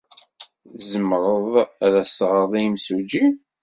Tzemreḍ 0.77 1.51
ad 1.85 1.93
as-teɣreḍ 2.01 2.53
i 2.55 2.61
yemsujji? 2.61 3.25